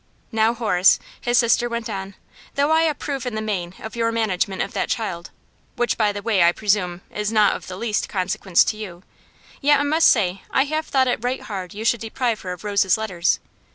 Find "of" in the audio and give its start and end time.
3.79-3.95, 4.63-4.73, 7.55-7.67, 12.51-12.63